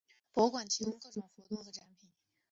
[0.31, 2.09] 博物馆提供各种活动和展品。